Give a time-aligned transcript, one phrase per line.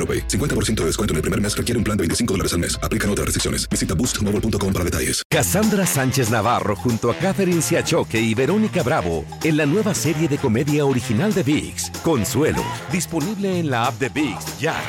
[0.00, 0.26] AroPay.
[0.26, 2.80] 50% de descuento en el primer mes requiere un plan de 25 dólares al mes.
[2.82, 3.68] Aplican otras restricciones.
[3.68, 5.22] Visita boostmobile.com para detalles.
[5.28, 10.38] Cassandra Sánchez Navarro junto a Catherine Siachoque y Verónica Bravo en la nueva serie de
[10.38, 14.80] comedia original de VIX, Consuelo, disponible en la app de VIX ya.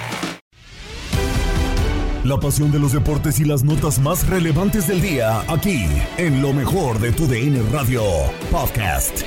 [2.23, 5.87] La pasión de los deportes y las notas más relevantes del día, aquí,
[6.17, 8.03] en lo mejor de tu DN Radio
[8.51, 9.23] Podcast.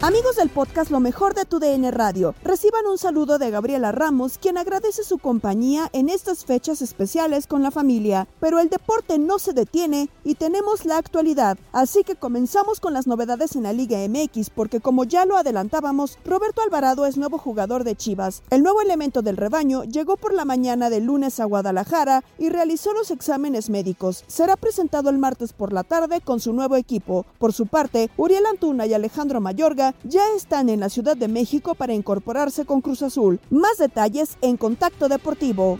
[0.00, 4.38] Amigos del podcast Lo mejor de tu DN Radio, reciban un saludo de Gabriela Ramos,
[4.38, 8.28] quien agradece su compañía en estas fechas especiales con la familia.
[8.38, 13.08] Pero el deporte no se detiene y tenemos la actualidad, así que comenzamos con las
[13.08, 17.82] novedades en la Liga MX, porque como ya lo adelantábamos, Roberto Alvarado es nuevo jugador
[17.82, 18.44] de Chivas.
[18.50, 22.92] El nuevo elemento del rebaño llegó por la mañana del lunes a Guadalajara y realizó
[22.92, 24.22] los exámenes médicos.
[24.28, 27.26] Será presentado el martes por la tarde con su nuevo equipo.
[27.40, 31.74] Por su parte, Uriel Antuna y Alejandro Mayorga ya están en la Ciudad de México
[31.74, 33.40] para incorporarse con Cruz Azul.
[33.50, 35.78] Más detalles en Contacto Deportivo.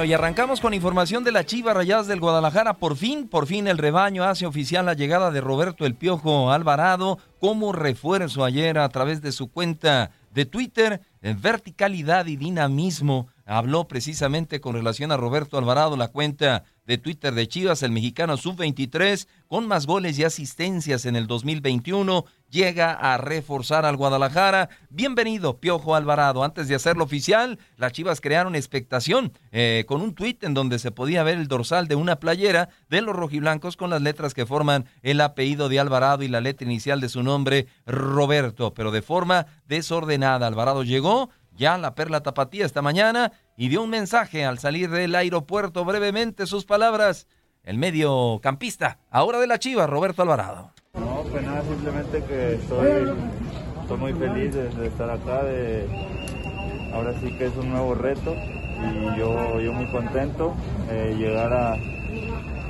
[0.00, 2.78] Bueno, y arrancamos con información de la Chiva Rayadas del Guadalajara.
[2.78, 7.18] Por fin, por fin el rebaño hace oficial la llegada de Roberto El Piojo Alvarado
[7.38, 13.28] como refuerzo ayer a través de su cuenta de Twitter en verticalidad y dinamismo.
[13.50, 18.36] Habló precisamente con relación a Roberto Alvarado, la cuenta de Twitter de Chivas, el mexicano
[18.36, 24.68] sub-23, con más goles y asistencias en el 2021, llega a reforzar al Guadalajara.
[24.88, 26.44] Bienvenido, Piojo Alvarado.
[26.44, 30.92] Antes de hacerlo oficial, las Chivas crearon expectación eh, con un tuit en donde se
[30.92, 34.86] podía ver el dorsal de una playera de los rojiblancos con las letras que forman
[35.02, 39.46] el apellido de Alvarado y la letra inicial de su nombre, Roberto, pero de forma
[39.66, 40.46] desordenada.
[40.46, 45.14] Alvarado llegó ya la Perla Tapatía esta mañana y dio un mensaje al salir del
[45.14, 47.28] aeropuerto brevemente sus palabras.
[47.62, 50.72] El mediocampista, ahora de la Chiva, Roberto Alvarado.
[50.94, 53.14] No, pues nada, simplemente que estoy,
[53.82, 55.86] estoy muy feliz de, estar acá, de,
[56.94, 60.54] ahora sí que es un nuevo reto y yo, yo muy contento
[60.90, 61.74] eh, llegar a,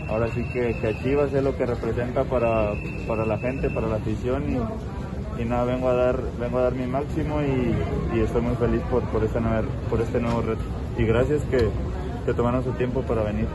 [0.08, 2.72] ahora sí que, que Chivas es lo que representa para,
[3.06, 4.68] para la gente, para la afición
[5.40, 9.02] y nada, vengo a dar, vengo a dar mi máximo y, estoy muy feliz por,
[9.04, 10.62] por, este nuevo, por este nuevo reto.
[10.98, 11.70] Y gracias que,
[12.26, 13.46] que tomaron su tiempo para venir.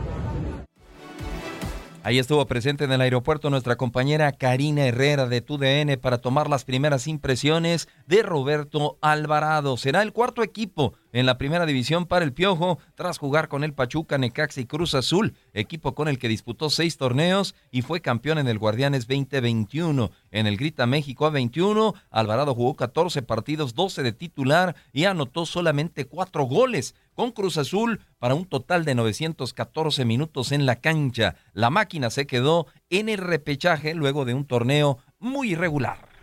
[2.06, 6.64] Ahí estuvo presente en el aeropuerto nuestra compañera Karina Herrera de TUDN para tomar las
[6.64, 9.76] primeras impresiones de Roberto Alvarado.
[9.76, 13.72] Será el cuarto equipo en la primera división para el Piojo tras jugar con el
[13.72, 18.38] Pachuca, Necaxa y Cruz Azul, equipo con el que disputó seis torneos y fue campeón
[18.38, 20.12] en el Guardianes 2021.
[20.30, 26.04] En el Grita México A21, Alvarado jugó 14 partidos, 12 de titular y anotó solamente
[26.04, 31.34] cuatro goles con Cruz Azul para un total de 914 minutos en la cancha.
[31.52, 36.15] La máquina se quedó en el repechaje luego de un torneo muy irregular.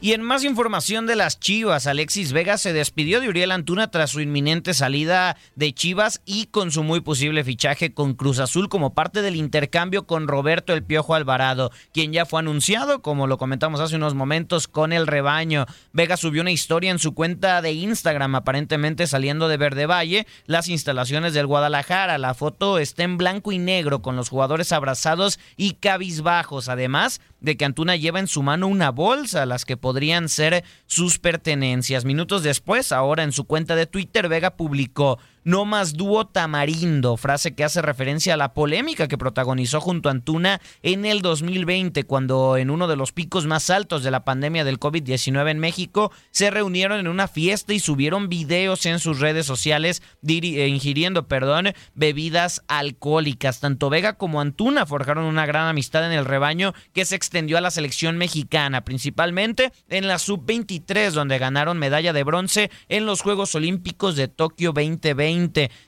[0.00, 4.10] Y en más información de las Chivas, Alexis Vega se despidió de Uriel Antuna tras
[4.10, 8.94] su inminente salida de Chivas y con su muy posible fichaje con Cruz Azul como
[8.94, 13.80] parte del intercambio con Roberto El Piojo Alvarado, quien ya fue anunciado, como lo comentamos
[13.80, 15.66] hace unos momentos, con el rebaño.
[15.92, 20.68] Vega subió una historia en su cuenta de Instagram, aparentemente saliendo de Verde Valle, las
[20.68, 22.18] instalaciones del Guadalajara.
[22.18, 27.56] La foto está en blanco y negro con los jugadores abrazados y cabizbajos, además de
[27.56, 32.04] que Antuna lleva en su mano una bolsa, las que podrían ser sus pertenencias.
[32.04, 37.54] Minutos después, ahora en su cuenta de Twitter, Vega publicó no más dúo tamarindo, frase
[37.54, 42.56] que hace referencia a la polémica que protagonizó junto a Antuna en el 2020, cuando
[42.56, 46.50] en uno de los picos más altos de la pandemia del COVID-19 en México, se
[46.50, 52.62] reunieron en una fiesta y subieron videos en sus redes sociales eh, ingiriendo, perdón, bebidas
[52.68, 53.60] alcohólicas.
[53.60, 57.60] Tanto Vega como Antuna forjaron una gran amistad en el rebaño que se extendió a
[57.60, 63.54] la selección mexicana, principalmente en la sub-23, donde ganaron medalla de bronce en los Juegos
[63.54, 65.27] Olímpicos de Tokio 2020.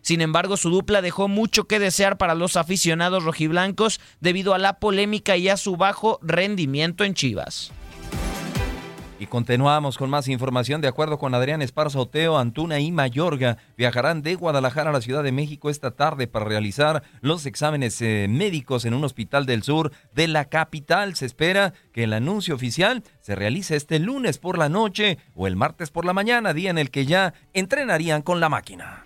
[0.02, 4.78] Sin embargo, su dupla dejó mucho que desear para los aficionados rojiblancos debido a la
[4.78, 7.72] polémica y a su bajo rendimiento en Chivas.
[9.20, 10.80] Y continuamos con más información.
[10.80, 15.22] De acuerdo con Adrián Esparza Oteo, Antuna y Mayorga viajarán de Guadalajara a la Ciudad
[15.22, 19.92] de México esta tarde para realizar los exámenes eh, médicos en un hospital del sur
[20.14, 21.16] de la capital.
[21.16, 25.54] Se espera que el anuncio oficial se realice este lunes por la noche o el
[25.54, 29.04] martes por la mañana, día en el que ya entrenarían con la máquina.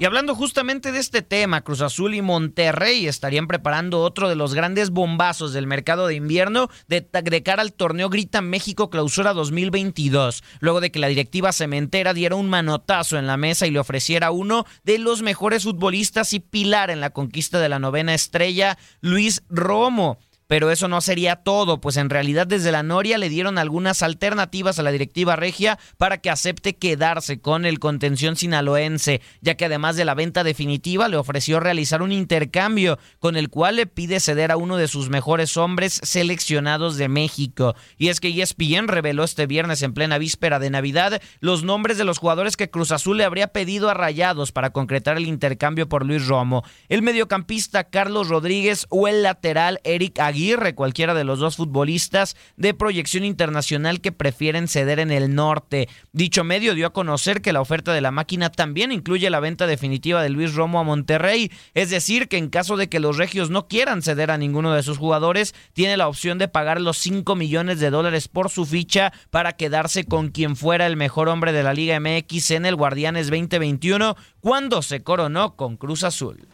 [0.00, 4.54] Y hablando justamente de este tema, Cruz Azul y Monterrey estarían preparando otro de los
[4.54, 10.80] grandes bombazos del mercado de invierno de, cara al torneo Grita México Clausura 2022, luego
[10.80, 14.66] de que la directiva cementera diera un manotazo en la mesa y le ofreciera uno
[14.84, 20.20] de los mejores futbolistas y pilar en la conquista de la novena estrella, Luis Romo.
[20.48, 24.78] Pero eso no sería todo, pues en realidad desde la Noria le dieron algunas alternativas
[24.78, 29.96] a la directiva regia para que acepte quedarse con el contención sinaloense, ya que además
[29.96, 34.50] de la venta definitiva le ofreció realizar un intercambio con el cual le pide ceder
[34.50, 37.76] a uno de sus mejores hombres seleccionados de México.
[37.98, 42.04] Y es que ESPN reveló este viernes en plena víspera de Navidad los nombres de
[42.04, 46.06] los jugadores que Cruz Azul le habría pedido a Rayados para concretar el intercambio por
[46.06, 46.64] Luis Romo.
[46.88, 50.37] El mediocampista Carlos Rodríguez o el lateral Eric Aguirre
[50.74, 55.88] cualquiera de los dos futbolistas de proyección internacional que prefieren ceder en el norte.
[56.12, 59.66] Dicho medio dio a conocer que la oferta de la máquina también incluye la venta
[59.66, 63.50] definitiva de Luis Romo a Monterrey, es decir, que en caso de que los regios
[63.50, 67.34] no quieran ceder a ninguno de sus jugadores, tiene la opción de pagar los 5
[67.34, 71.62] millones de dólares por su ficha para quedarse con quien fuera el mejor hombre de
[71.62, 76.46] la Liga MX en el Guardianes 2021 cuando se coronó con Cruz Azul.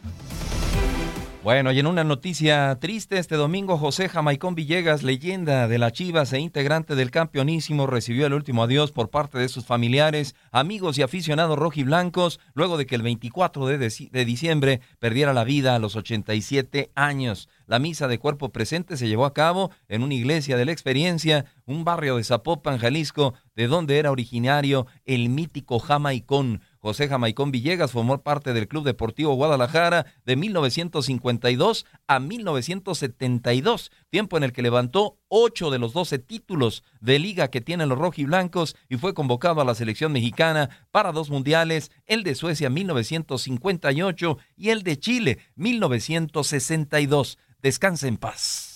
[1.45, 6.33] Bueno, y en una noticia triste, este domingo José Jamaicón Villegas, leyenda de la Chivas
[6.33, 11.03] e integrante del campeonísimo, recibió el último adiós por parte de sus familiares, amigos y
[11.03, 16.89] aficionados rojiblancos, luego de que el 24 de, diciembre perdiera la vida a los 87
[16.95, 17.47] años.
[17.67, 21.45] La misa de cuerpo presente se llevó a cabo en una iglesia de la experiencia,
[21.67, 26.61] un barrio de Zapopan, Jalisco, de donde era originario el mítico Jamaicón.
[26.85, 34.43] José Jamaicón Villegas formó parte del Club Deportivo Guadalajara de 1952 a 1972, tiempo en
[34.43, 38.97] el que levantó ocho de los doce títulos de liga que tienen los rojiblancos y
[38.97, 44.83] fue convocado a la selección mexicana para dos mundiales, el de Suecia 1958 y el
[44.83, 47.39] de Chile 1962.
[47.63, 48.74] Descanse en paz.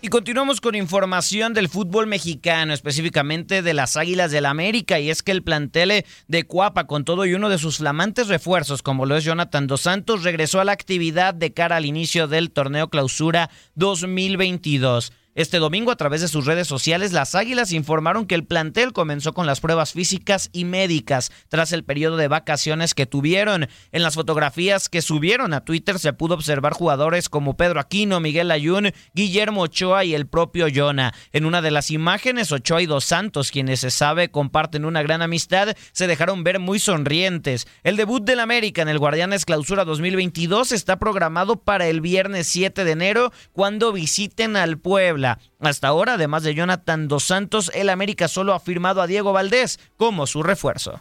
[0.00, 5.10] Y continuamos con información del fútbol mexicano, específicamente de las Águilas del la América, y
[5.10, 9.06] es que el plantel de Cuapa, con todo y uno de sus flamantes refuerzos, como
[9.06, 12.90] lo es Jonathan Dos Santos, regresó a la actividad de cara al inicio del torneo
[12.90, 15.12] Clausura 2022.
[15.38, 19.34] Este domingo, a través de sus redes sociales, las Águilas informaron que el plantel comenzó
[19.34, 23.68] con las pruebas físicas y médicas tras el periodo de vacaciones que tuvieron.
[23.92, 28.50] En las fotografías que subieron a Twitter se pudo observar jugadores como Pedro Aquino, Miguel
[28.50, 31.14] Ayun, Guillermo Ochoa y el propio Yona.
[31.30, 35.22] En una de las imágenes, Ochoa y Dos Santos, quienes se sabe comparten una gran
[35.22, 37.68] amistad, se dejaron ver muy sonrientes.
[37.84, 42.82] El debut del América en el Guardianes Clausura 2022 está programado para el viernes 7
[42.82, 45.27] de enero cuando visiten al Puebla.
[45.60, 49.78] Hasta ahora, además de Jonathan Dos Santos, el América solo ha firmado a Diego Valdés
[49.96, 51.00] como su refuerzo.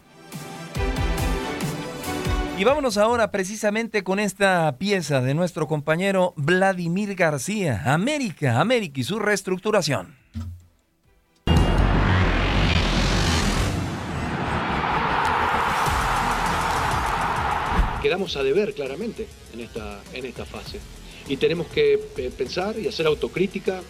[2.57, 9.03] Y vámonos ahora precisamente con esta pieza de nuestro compañero Vladimir García, América, América y
[9.03, 10.15] su reestructuración.
[18.01, 20.79] Quedamos a deber claramente en esta, en esta fase
[21.27, 23.81] y tenemos que eh, pensar y hacer autocrítica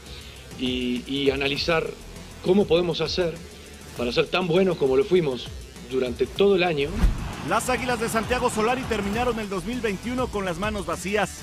[0.59, 1.85] y, analizar
[2.43, 3.35] cómo podemos hacer
[3.97, 5.47] para ser tan buenos como lo fuimos
[5.91, 6.89] durante todo el año.
[7.49, 11.41] Las Águilas de Santiago Solari terminaron el 2021 con las manos vacías.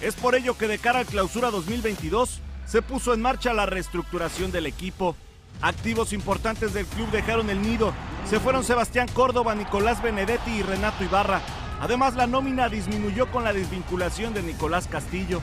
[0.00, 4.50] Es por ello que de cara al clausura 2022 se puso en marcha la reestructuración
[4.50, 5.16] del equipo.
[5.60, 7.92] Activos importantes del club dejaron el nido.
[8.28, 11.42] Se fueron Sebastián Córdoba, Nicolás Benedetti y Renato Ibarra.
[11.80, 15.40] Además, la nómina disminuyó con la desvinculación de Nicolás Castillo.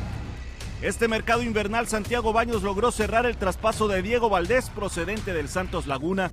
[0.82, 5.88] Este mercado invernal, Santiago Baños logró cerrar el traspaso de Diego Valdés procedente del Santos
[5.88, 6.32] Laguna.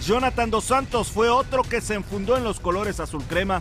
[0.00, 3.60] Jonathan Dos Santos fue otro que se enfundó en los colores azul crema.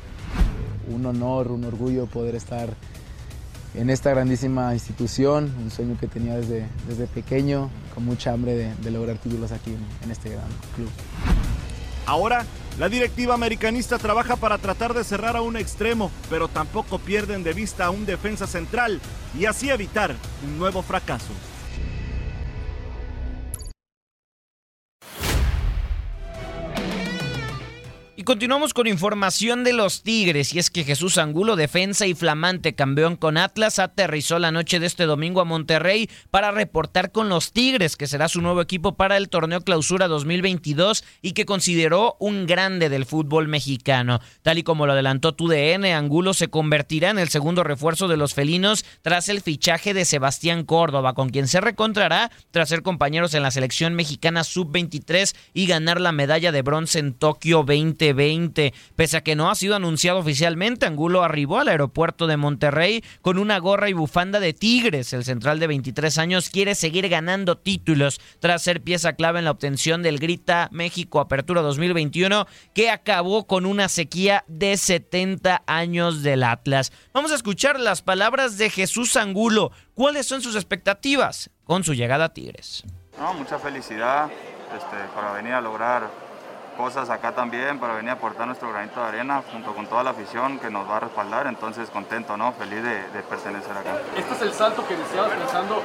[0.87, 2.69] Un honor, un orgullo poder estar
[3.73, 8.75] en esta grandísima institución, un sueño que tenía desde, desde pequeño, con mucha hambre de,
[8.75, 10.89] de lograr títulos aquí en, en este gran club.
[12.05, 12.45] Ahora,
[12.81, 17.53] la directiva americanista trabaja para tratar de cerrar a un extremo, pero tampoco pierden de
[17.53, 18.99] vista a un defensa central
[19.37, 21.31] y así evitar un nuevo fracaso.
[28.21, 32.75] Y continuamos con información de los Tigres, y es que Jesús Angulo, defensa y flamante
[32.75, 37.51] campeón con Atlas, aterrizó la noche de este domingo a Monterrey para reportar con los
[37.51, 42.45] Tigres, que será su nuevo equipo para el torneo Clausura 2022 y que consideró un
[42.45, 44.19] grande del fútbol mexicano.
[44.43, 48.35] Tal y como lo adelantó TUDN, Angulo se convertirá en el segundo refuerzo de los
[48.35, 53.41] felinos tras el fichaje de Sebastián Córdoba, con quien se recontrará tras ser compañeros en
[53.41, 58.73] la selección mexicana sub-23 y ganar la medalla de bronce en Tokio 20 2020.
[58.95, 63.37] Pese a que no ha sido anunciado oficialmente, Angulo arribó al aeropuerto de Monterrey con
[63.37, 65.13] una gorra y bufanda de Tigres.
[65.13, 69.51] El central de 23 años quiere seguir ganando títulos tras ser pieza clave en la
[69.51, 76.43] obtención del Grita México Apertura 2021 que acabó con una sequía de 70 años del
[76.43, 76.91] Atlas.
[77.13, 79.71] Vamos a escuchar las palabras de Jesús Angulo.
[79.93, 82.83] ¿Cuáles son sus expectativas con su llegada a Tigres?
[83.19, 84.29] No, mucha felicidad
[84.75, 86.30] este, para venir a lograr
[86.77, 90.11] cosas acá también para venir a aportar nuestro granito de arena junto con toda la
[90.11, 91.47] afición que nos va a respaldar.
[91.47, 92.53] Entonces contento, ¿no?
[92.53, 93.97] Feliz de, de pertenecer acá.
[94.15, 95.81] Este es el salto que deseabas pensando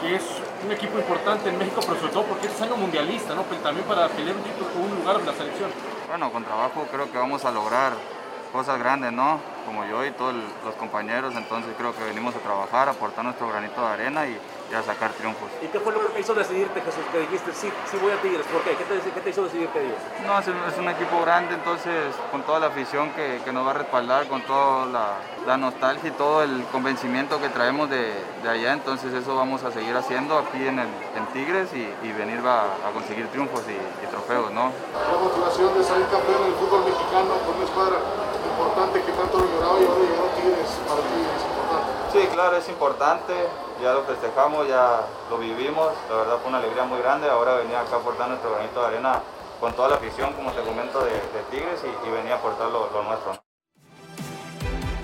[0.00, 0.24] que es
[0.64, 3.42] un equipo importante en México, pero sobre todo porque es año mundialista, ¿no?
[3.44, 5.70] Pero también para pelear un, título, un lugar en la selección.
[6.08, 7.92] Bueno, con trabajo creo que vamos a lograr
[8.52, 9.40] cosas grandes, ¿no?
[9.64, 13.48] Como yo y todos los compañeros, entonces creo que venimos a trabajar, a aportar nuestro
[13.48, 14.38] granito de arena y
[14.74, 15.48] a sacar triunfos.
[15.62, 17.04] ¿Y qué fue lo que te hizo decidirte, Jesús?
[17.12, 18.46] Que dijiste, sí, sí voy a Tigres.
[18.46, 18.74] ¿Por qué?
[18.74, 19.98] ¿Qué te, qué te hizo decidir que Tigres?
[20.26, 23.70] No, es, es, un equipo grande, entonces con toda la afición que, que nos va
[23.70, 28.48] a respaldar, con toda la, la, nostalgia y todo el convencimiento que traemos de, de,
[28.48, 32.40] allá, entonces eso vamos a seguir haciendo aquí en, el, en Tigres y, y venir
[32.46, 34.72] a, a, conseguir triunfos y, y, trofeos, ¿no?
[35.12, 37.98] La motivación de salir campeón en el fútbol mexicano con una escuadra
[38.50, 41.55] importante que tanto lo lloraba y ahora llegó Tigres para ti es importante.
[42.12, 43.34] Sí, claro, es importante,
[43.82, 47.80] ya lo festejamos, ya lo vivimos, la verdad fue una alegría muy grande, ahora venía
[47.80, 49.20] acá a aportar nuestro granito de arena
[49.60, 51.12] con toda la afición, como te comento, de,
[51.50, 53.45] Tigres y, y, venía a aportar lo nuestro.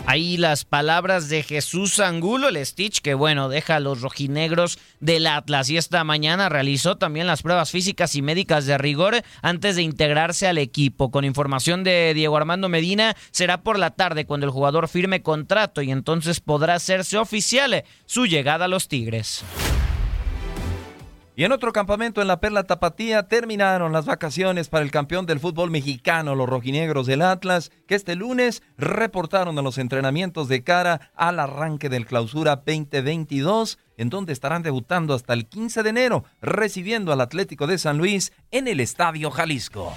[0.04, 5.26] Ahí las palabras de Jesús Angulo, el Stitch, que bueno, deja a los rojinegros del
[5.26, 5.70] Atlas.
[5.70, 10.48] Y esta mañana realizó también las pruebas físicas y médicas de rigor antes de integrarse
[10.48, 11.10] al equipo.
[11.10, 15.82] Con información de Diego Armando Medina, será por la tarde cuando el jugador firme contrato
[15.82, 19.44] y entonces podrá hacerse oficial su llegada a los Tigres.
[21.42, 25.40] Y en otro campamento en la Perla Tapatía terminaron las vacaciones para el campeón del
[25.40, 31.10] fútbol mexicano, los rojinegros del Atlas, que este lunes reportaron a los entrenamientos de cara
[31.16, 37.12] al arranque del clausura 2022, en donde estarán debutando hasta el 15 de enero, recibiendo
[37.12, 39.96] al Atlético de San Luis en el Estadio Jalisco.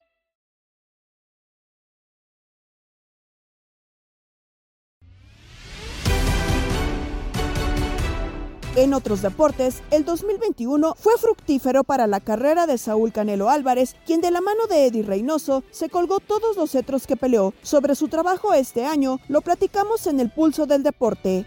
[8.77, 14.21] En otros deportes, el 2021 fue fructífero para la carrera de Saúl Canelo Álvarez, quien
[14.21, 17.53] de la mano de Eddie Reynoso se colgó todos los cetros que peleó.
[17.63, 21.45] Sobre su trabajo este año, lo platicamos en el pulso del deporte.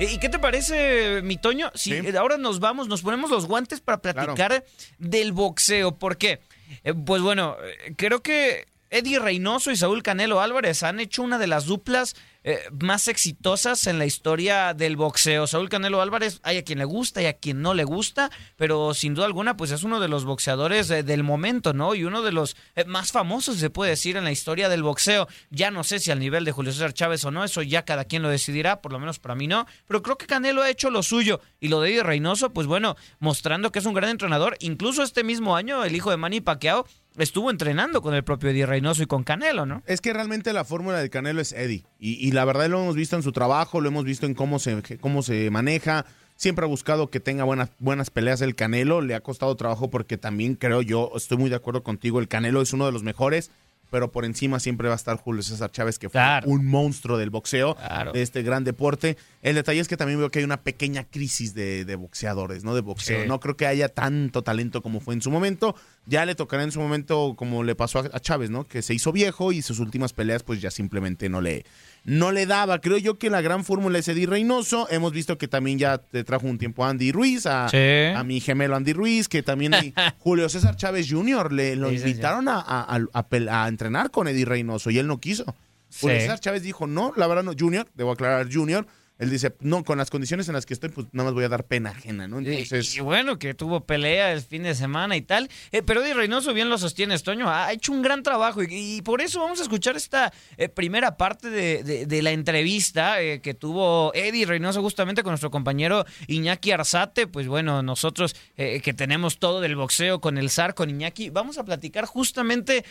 [0.00, 1.70] ¿Y qué te parece, mi Toño?
[1.76, 4.64] Si ahora nos vamos, nos ponemos los guantes para platicar
[4.98, 5.96] del boxeo.
[5.96, 6.40] ¿Por qué?
[6.82, 11.38] Eh, pues bueno, eh, creo que Eddie Reynoso y Saúl Canelo Álvarez han hecho una
[11.38, 15.46] de las duplas eh, más exitosas en la historia del boxeo.
[15.46, 18.94] Saúl Canelo Álvarez, hay a quien le gusta y a quien no le gusta, pero
[18.94, 21.94] sin duda alguna, pues es uno de los boxeadores del momento, ¿no?
[21.94, 25.28] Y uno de los eh, más famosos, se puede decir, en la historia del boxeo.
[25.50, 28.04] Ya no sé si al nivel de Julio César Chávez o no, eso ya cada
[28.04, 30.90] quien lo decidirá, por lo menos para mí no, pero creo que Canelo ha hecho
[30.90, 31.40] lo suyo.
[31.60, 34.56] Y lo de Eddie Reynoso, pues bueno, mostrando que es un gran entrenador.
[34.60, 36.86] Incluso este mismo año, el hijo de Manny Pacquiao
[37.18, 39.82] estuvo entrenando con el propio Eddie Reynoso y con Canelo, ¿no?
[39.86, 41.84] Es que realmente la fórmula del Canelo es Eddie.
[41.98, 44.98] Y, la verdad lo hemos visto en su trabajo, lo hemos visto en cómo se,
[45.00, 46.06] cómo se maneja.
[46.36, 49.02] Siempre ha buscado que tenga buenas, buenas peleas el Canelo.
[49.02, 52.62] Le ha costado trabajo porque también creo yo, estoy muy de acuerdo contigo, el Canelo
[52.62, 53.50] es uno de los mejores
[53.90, 57.30] pero por encima siempre va a estar Julio César Chávez, que fue un monstruo del
[57.30, 57.76] boxeo,
[58.12, 59.16] de este gran deporte.
[59.42, 62.74] El detalle es que también veo que hay una pequeña crisis de, boxeadores, ¿no?
[62.74, 63.26] De boxeo.
[63.26, 65.74] No creo que haya tanto talento como fue en su momento.
[66.06, 68.66] Ya le tocará en su momento como le pasó a, Chávez, ¿no?
[68.66, 71.64] Que se hizo viejo y sus últimas peleas pues ya simplemente no le,
[72.04, 72.80] no le daba.
[72.80, 74.88] Creo yo que la gran fórmula es Eddie Reynoso.
[74.90, 78.40] Hemos visto que también ya te trajo un tiempo a Andy Ruiz, a, a mi
[78.40, 79.72] gemelo Andy Ruiz, que también
[80.18, 81.52] Julio César Chávez Jr.
[81.52, 85.54] le lo invitaron A, a, entrenar con Eddie Reynoso y él no quiso.
[86.00, 88.86] Julio César Chávez dijo, no, la verdad no, Junior, debo aclarar, Junior,
[89.20, 91.50] él dice, no, con las condiciones en las que estoy, pues nada más voy a
[91.50, 92.38] dar pena ajena, ¿no?
[92.38, 92.96] Entonces...
[92.96, 95.50] Y, bueno, que tuvo pelea el fin de semana y tal.
[95.72, 99.20] Eh, pero Eddie Reynoso bien lo sostiene, Toño, ha hecho un gran trabajo y, por
[99.20, 104.46] eso vamos a escuchar esta eh, primera parte de, la entrevista eh, que tuvo Eddie
[104.46, 107.26] Reynoso justamente con nuestro compañero Iñaki Arzate.
[107.26, 111.64] Pues bueno, nosotros que tenemos todo del boxeo con el SAR, con Iñaki, vamos a
[111.64, 112.84] platicar justamente,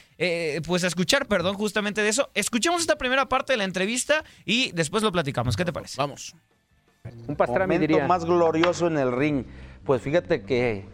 [0.66, 2.30] pues a escuchar, perdón, justamente de eso.
[2.36, 5.56] Escuchemos esta primera parte de la entrevista y después lo platicamos.
[5.56, 5.96] ¿Qué te parece?
[5.98, 6.19] Vamos.
[7.28, 9.46] Un momento más glorioso en el ring.
[9.86, 10.86] Pues fíjate que,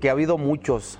[0.00, 0.98] que ha habido muchos.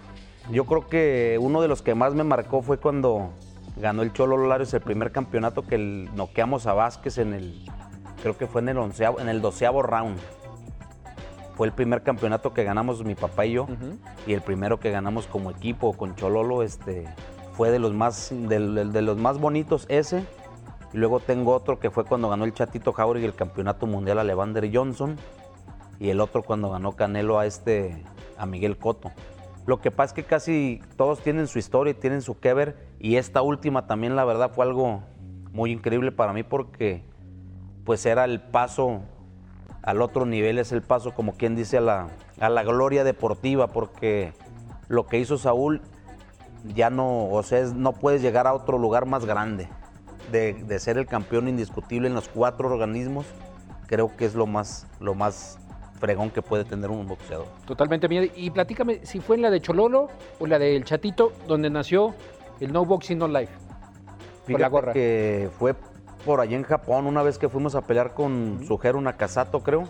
[0.50, 3.32] Yo creo que uno de los que más me marcó fue cuando
[3.76, 7.64] ganó el Cholo Larios el primer campeonato que noqueamos a Vázquez en el,
[8.22, 10.18] creo que fue en el onceavo, en el doceavo round.
[11.56, 13.68] Fue el primer campeonato que ganamos mi papá y yo
[14.26, 17.06] y el primero que ganamos como equipo con Chololo, este,
[17.52, 20.24] fue de los más, de los más bonitos ese
[20.94, 24.24] y luego tengo otro que fue cuando ganó el Chatito Jauregui el campeonato mundial a
[24.24, 25.16] Levander Johnson.
[25.98, 28.04] Y el otro cuando ganó Canelo a este,
[28.38, 29.10] a Miguel Cotto.
[29.66, 32.76] Lo que pasa es que casi todos tienen su historia y tienen su que ver.
[33.00, 35.02] Y esta última también, la verdad, fue algo
[35.50, 37.02] muy increíble para mí porque
[37.84, 39.00] pues era el paso
[39.82, 43.66] al otro nivel, es el paso como quien dice a la, a la gloria deportiva
[43.66, 44.32] porque
[44.86, 45.82] lo que hizo Saúl
[46.72, 49.68] ya no, o sea, no puedes llegar a otro lugar más grande
[50.30, 53.26] de, ser el campeón indiscutible en los cuatro organismos,
[53.86, 55.58] creo que es lo más, lo más
[56.00, 57.46] fregón que puede tener un boxeador.
[57.66, 60.08] Totalmente, y platícame si fue en la de Chololo
[60.38, 62.14] o la del Chatito, donde nació
[62.60, 63.52] el No Boxing No Life.
[64.44, 64.92] Fíjate la gorra.
[64.92, 65.74] que fue
[66.24, 69.02] por allá en Japón, una vez que fuimos a pelear con uh -huh.
[69.02, 69.88] Nakasato, creo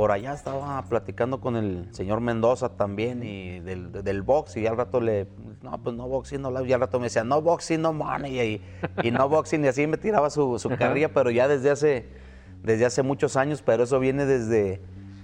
[0.00, 4.98] por allá estaba platicando con el señor Mendoza también y del, box y al rato
[4.98, 5.28] le,
[5.60, 8.62] no, pues no boxing, no y al rato me decía, no boxing, no money
[9.04, 12.08] y, no boxing y así me tiraba su, carrilla, pero ya desde hace,
[12.62, 14.80] desde hace muchos años, pero eso viene desde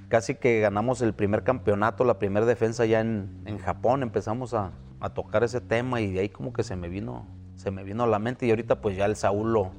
[0.09, 4.73] casi que ganamos el primer campeonato, la primera defensa ya en, Japón, empezamos a,
[5.15, 8.07] tocar ese tema y de ahí como que se me vino, se me vino a
[8.07, 9.71] la mente y ahorita pues ya el Saúl lo,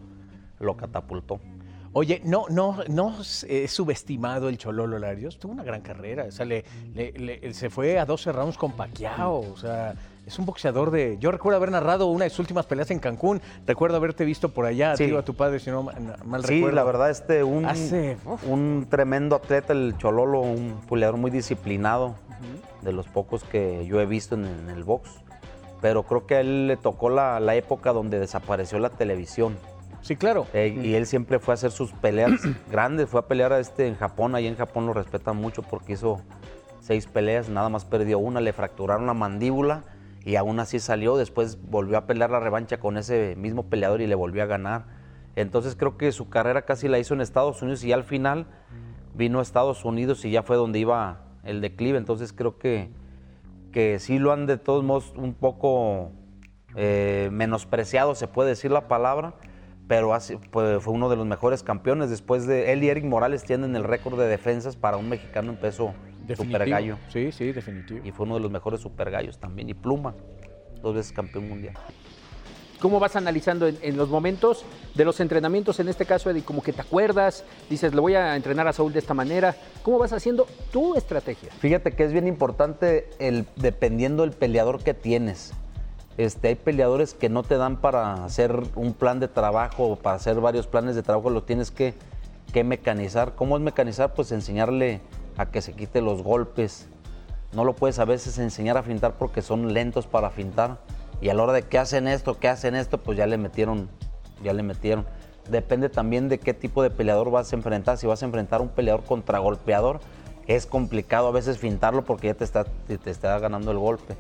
[0.59, 1.39] lo catapultó.
[1.99, 5.39] Oye, no, no, no es subestimado el Chololo Larios.
[5.39, 6.25] Tuvo una gran carrera.
[6.25, 6.63] O sea, le,
[7.53, 9.39] se fue a 12 rounds con Pacquiao.
[9.51, 9.95] O sea,
[10.27, 11.17] es un boxeador de.
[11.19, 13.41] Yo recuerdo haber narrado una de sus últimas peleas en Cancún.
[13.65, 15.11] Recuerdo haberte visto por allá, sí.
[15.11, 16.69] a tu padre, si no mal recuerdo.
[16.69, 17.67] Sí, la verdad, este, un,
[18.45, 22.13] un tremendo atleta, el Chololo, un peleador muy disciplinado,
[22.83, 25.09] de los pocos que yo he visto en, el box.
[25.81, 29.57] Pero creo que a él le tocó la, la época donde desapareció la televisión
[30.07, 30.47] Sí, claro.
[30.53, 32.31] Eh, y él siempre fue a hacer sus peleas
[32.71, 35.93] grandes, fue a pelear a este en Japón, ahí en Japón lo respetan mucho porque
[35.93, 36.21] hizo
[36.79, 39.83] seis peleas, nada más perdió una, le fracturaron la mandíbula
[40.23, 44.07] y aún así salió, después volvió a pelear la revancha con ese mismo peleador y
[44.07, 44.85] le volvió a ganar.
[45.35, 48.47] Entonces creo que su carrera casi la hizo en Estados Unidos y al final
[49.13, 51.97] vino a Estados Unidos y ya fue donde iba el declive.
[51.97, 52.91] Entonces creo que,
[53.73, 56.13] que sí lo han de todos modos un poco
[56.77, 59.33] eh, menospreciado, se puede decir la palabra,
[59.87, 60.15] pero
[60.51, 62.09] pues, fue uno de los mejores campeones.
[62.09, 65.57] Después de él y Eric Morales tienen el récord de defensas para un mexicano en
[65.57, 65.93] peso
[66.27, 66.43] Definitivo.
[66.43, 66.97] super gallo.
[67.09, 68.01] Sí, sí, definitivo.
[68.03, 69.69] Y fue uno de los mejores super gallos también.
[69.69, 70.13] Y Pluma,
[70.81, 71.75] dos veces campeón mundial.
[72.81, 76.61] ¿Cómo vas analizando en, en los momentos de los entrenamientos, en este caso, Eddie, como
[76.61, 79.55] que te acuerdas, dices, le voy a entrenar a Saúl de esta manera?
[79.81, 81.49] ¿Cómo vas haciendo tu estrategia?
[81.59, 85.53] Fíjate que es bien importante el, dependiendo del peleador que tienes.
[86.17, 90.15] Este, hay peleadores que no te dan para hacer un plan de trabajo o para
[90.15, 91.93] hacer varios planes de trabajo, lo tienes que,
[92.51, 93.35] que mecanizar.
[93.35, 94.13] ¿Cómo es mecanizar?
[94.15, 95.01] Pues enseñarle
[95.37, 96.87] a que se quite los golpes.
[97.53, 100.79] No lo puedes a veces enseñar a fintar porque son lentos para fintar.
[101.21, 103.87] Y a la hora de que hacen esto, que hacen esto, pues ya le metieron,
[104.43, 105.05] ya le metieron.
[105.49, 107.97] Depende también de qué tipo de peleador vas a enfrentar.
[107.97, 109.99] Si vas a enfrentar un peleador contragolpeador,
[110.47, 114.15] es complicado a veces fintarlo porque ya te está, te está ganando el golpe.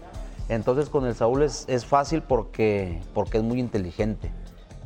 [0.49, 4.31] Entonces con el Saúl es, es fácil porque, porque es muy inteligente.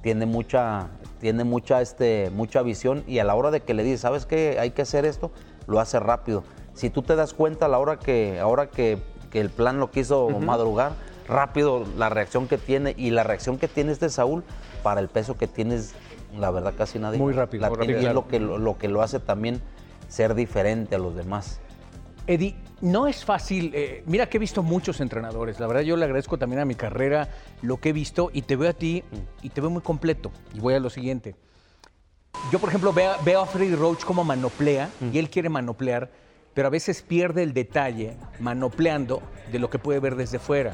[0.01, 0.87] Tiene mucha,
[1.19, 4.57] tiene mucha, este, mucha visión y a la hora de que le dices, ¿sabes qué?
[4.59, 5.31] Hay que hacer esto,
[5.67, 6.43] lo hace rápido.
[6.73, 8.97] Si tú te das cuenta a la hora que, ahora que,
[9.29, 10.93] que el plan lo quiso madrugar,
[11.27, 14.43] rápido la reacción que tiene y la reacción que tiene este Saúl
[14.81, 15.93] para el peso que tienes,
[16.35, 17.19] la verdad casi nadie.
[17.19, 17.99] Muy rápido, La muy rápido.
[17.99, 19.61] es lo que, lo, lo que lo hace también
[20.07, 21.59] ser diferente a los demás.
[22.27, 23.71] Eddie, no es fácil.
[23.73, 25.59] eh, mira que he visto muchos entrenadores.
[25.59, 27.29] La verdad, yo le agradezco también a mi carrera
[27.61, 29.03] lo que he visto y te veo a ti
[29.41, 30.31] y te veo muy completo.
[30.53, 31.35] Y voy a lo siguiente.
[32.51, 36.09] Yo, por ejemplo, veo, a Freddy Roach como manoplea y él quiere manoplear,
[36.53, 40.73] pero a veces pierde el detalle manopleando de lo que puede ver desde fuera.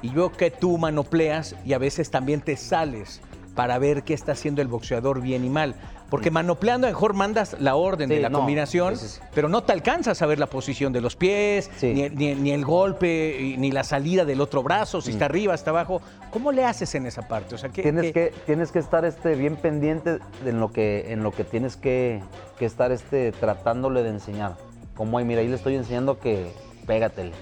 [0.00, 3.20] Y veo que tú manopleas y a veces también te sales
[3.54, 5.74] para ver qué está haciendo el boxeador bien y mal.
[6.08, 9.48] Porque manopleando a lo mejor mandas la orden Sí, de la no, combinación, es- pero
[9.48, 13.54] no te alcanzas a ver la posición de los pies, ni, ni- ni el golpe,
[13.58, 16.02] ni la salida del otro brazo, si está arriba, está abajo.
[16.30, 17.54] ¿Cómo le haces en esa parte?
[17.54, 20.70] O sea, ¿qué- tienes qué- que tienes que estar este bien pendiente de en lo
[20.70, 22.20] que en lo que tienes que,
[22.58, 24.56] que estar este tratándole de enseñar.
[24.94, 26.52] Como ahí mira ahí le estoy enseñando que
[26.86, 27.32] pégatele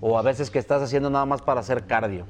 [0.00, 2.24] o a veces que estás haciendo nada más para hacer cardio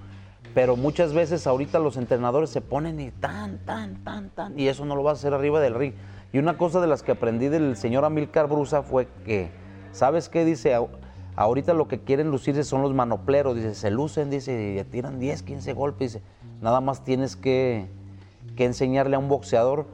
[0.55, 4.85] pero muchas veces ahorita los entrenadores se ponen y tan tan tan tan y eso
[4.85, 5.95] no lo vas a hacer arriba del ring.
[6.33, 9.51] Y una cosa de las que aprendí del señor Amilcar Brusa fue que
[9.93, 10.89] sabes qué dice "Au-
[11.37, 15.43] Ahorita lo que quieren lucirse son los manopleros, dice, se lucen, dice, y tiran 10,
[15.43, 16.25] 15 golpes, dice,
[16.61, 17.89] nada más tienes que,
[18.55, 19.87] que enseñarle a un boxeador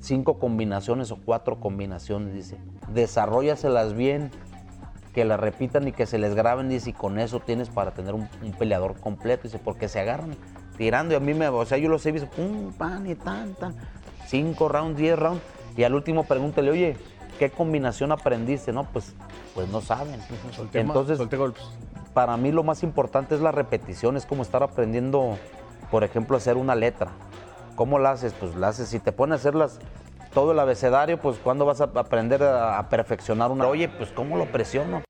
[0.00, 2.58] cinco combinaciones o cuatro combinaciones, dice,
[2.92, 4.30] desarrollaselas bien,
[5.14, 8.14] que las repitan y que se les graben, dice, y con eso tienes para tener
[8.14, 10.36] un, un peleador completo, dice, porque se agarran
[10.76, 13.54] tirando y a mí me, o sea, yo los he visto, pum, pan y tan,
[13.54, 13.74] tan,
[14.26, 15.40] cinco rounds, diez rounds,
[15.76, 16.96] y al último pregúntale, oye,
[17.38, 18.72] ¿qué combinación aprendiste?
[18.72, 19.14] No, pues,
[19.54, 20.20] pues no saben.
[20.52, 21.62] Solté Entonces, solté golpes.
[22.12, 25.38] para mí lo más importante es la repetición, es como estar aprendiendo,
[25.92, 27.12] por ejemplo, hacer una letra.
[27.76, 28.32] ¿Cómo la haces?
[28.32, 29.78] Pues la haces, si te pones a hacerlas
[30.34, 33.66] todo el abecedario, pues ¿cuándo vas a aprender a, a perfeccionar una?
[33.66, 35.02] Oye, pues ¿cómo lo presiono?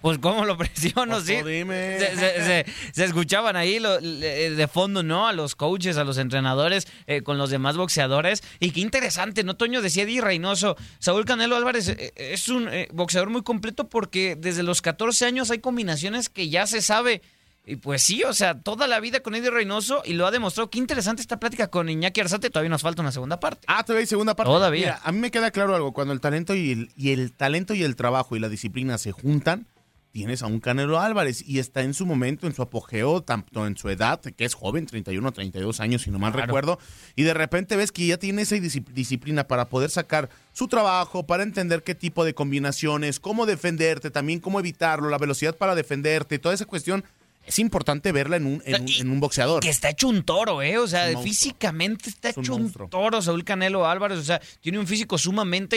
[0.00, 1.36] Pues cómo lo presiono, sí.
[1.44, 1.96] dime.
[2.00, 5.28] Se, se- se- se escuchaban ahí lo- le- de fondo, ¿no?
[5.28, 8.42] A los coaches, a los entrenadores, eh, con los demás boxeadores.
[8.58, 9.54] Y qué interesante, ¿no?
[9.54, 10.76] Toño decía Eddie Reynoso.
[10.98, 15.52] Saúl Canelo Álvarez eh, es un eh, boxeador muy completo porque desde los 14 años
[15.52, 17.22] hay combinaciones que ya se sabe.
[17.64, 20.68] Y pues sí, o sea, toda la vida con Eddie Reynoso y lo ha demostrado.
[20.68, 22.50] Qué interesante esta plática con Iñaki Arzate.
[22.50, 23.64] Todavía nos falta una segunda parte.
[23.68, 24.50] Ah, todavía hay segunda parte.
[24.50, 24.80] Todavía.
[24.80, 25.92] Mira, a mí me queda claro algo.
[25.92, 29.12] Cuando el talento y el, y el talento y el trabajo y la disciplina se
[29.12, 29.68] juntan,
[30.10, 33.76] tienes a un Canelo Álvarez y está en su momento, en su apogeo, tanto en
[33.76, 36.46] su edad, que es joven, 31, 32 años, si no mal Claro.
[36.48, 36.78] recuerdo,
[37.14, 41.26] y de repente ves que ya tiene esa disci- disciplina para poder sacar su trabajo,
[41.26, 46.38] para entender qué tipo de combinaciones, cómo defenderte, también cómo evitarlo, la velocidad para defenderte,
[46.40, 47.04] toda esa cuestión.
[47.44, 49.62] Es importante verla en un, en un, en un boxeador.
[49.62, 50.78] Que está hecho un toro, ¿eh?
[50.78, 54.18] O sea, Es físicamente está Es un hecho un, toro, Saúl Canelo Álvarez.
[54.18, 55.76] O sea, tiene un físico sumamente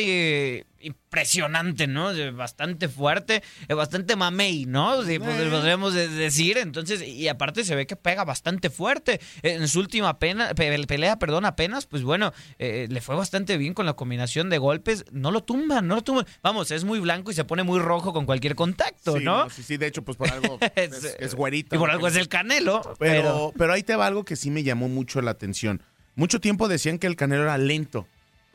[0.58, 2.12] eh, impresionante, ¿no?
[2.12, 5.04] Eh, Bastante fuerte, eh, bastante mamey, ¿no?
[5.04, 5.48] Sí, pues, Eh.
[5.50, 6.58] podríamos de- decir.
[6.58, 9.20] Entonces, y aparte se ve que pega bastante fuerte.
[9.42, 13.58] Eh, En su última pena- pe- pelea, perdón, apenas, pues bueno, eh, le fue bastante
[13.58, 15.06] bien con la combinación de golpes.
[15.12, 16.26] No lo tumban, no lo tumban.
[16.44, 19.50] Vamos, es muy blanco y se pone muy rojo con cualquier contacto, Sí, ¿no?
[19.50, 21.76] Sí, sí, de hecho, pues por algo es, es güerito.
[21.76, 22.82] Y por algo es el Canelo.
[23.00, 25.82] Pero, pero ahí te va algo que sí me llamó mucho la atención.
[26.16, 28.08] Mucho tiempo decían que el Canelo era lento.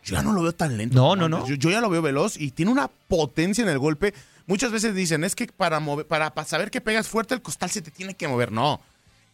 [0.04, 0.94] Yo ya no lo veo tan lento.
[0.96, 1.46] No, no, no.
[1.46, 4.14] Yo, yo ya lo veo veloz y tiene una potencia en el golpe.
[4.46, 7.70] Muchas veces dicen, es que para, mover, para, para saber que pegas fuerte, el costal
[7.70, 8.50] se te tiene que mover.
[8.52, 8.80] No.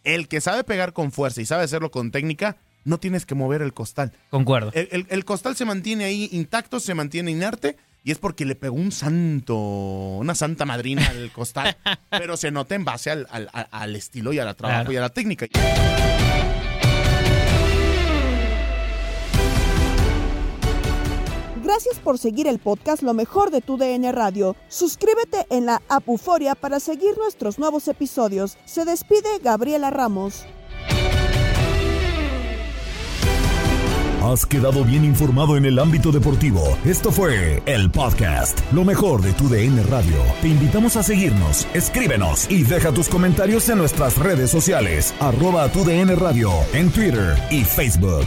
[0.04, 3.62] El que sabe pegar con fuerza y sabe hacerlo con técnica, no tienes que mover
[3.62, 4.12] el costal.
[4.30, 4.70] Concuerdo.
[4.74, 7.76] El, el- el costal se mantiene ahí intacto, se mantiene inerte.
[8.04, 11.76] Y es porque le pegó un santo, una santa madrina al costal.
[12.10, 14.92] pero se nota en base al, al- al- estilo y al trabajo Claro.
[14.92, 15.46] y a la técnica.
[21.66, 24.54] Gracias por seguir el podcast Lo mejor de tu DN Radio.
[24.68, 28.56] Suscríbete en la app Euforia para seguir nuestros nuevos episodios.
[28.66, 30.46] Se despide Gabriela Ramos.
[34.22, 36.62] Has quedado bien informado en el ámbito deportivo.
[36.84, 40.18] Esto fue el podcast, lo mejor de tu DN Radio.
[40.42, 45.84] Te invitamos a seguirnos, escríbenos y deja tus comentarios en nuestras redes sociales, arroba tu
[45.84, 48.26] DN Radio, en Twitter y Facebook.